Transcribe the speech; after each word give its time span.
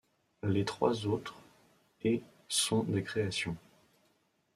Les 0.41 0.65
trois 0.65 1.05
autres 1.05 1.35
','et' 2.03 2.23
sont 2.47 2.81
des 2.85 3.03
créations. 3.03 3.55